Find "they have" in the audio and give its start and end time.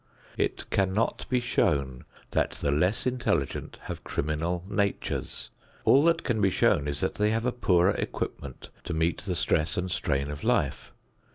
7.13-7.45